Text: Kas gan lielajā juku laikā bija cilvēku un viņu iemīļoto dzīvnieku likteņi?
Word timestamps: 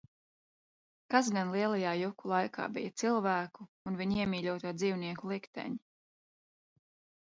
Kas 1.15 1.29
gan 1.35 1.51
lielajā 1.57 1.91
juku 1.99 2.33
laikā 2.33 2.67
bija 2.79 2.95
cilvēku 3.03 3.71
un 3.93 4.03
viņu 4.03 4.21
iemīļoto 4.25 4.77
dzīvnieku 4.83 5.35
likteņi? 5.37 5.81